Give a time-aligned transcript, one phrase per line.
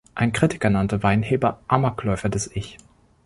[0.15, 2.79] Ein Kritiker nannte Weinheber „Amokläufer des Ich“.